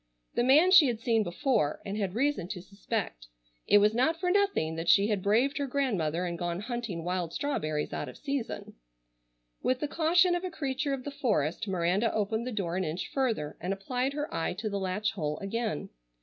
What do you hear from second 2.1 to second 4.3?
reason to suspect. It was not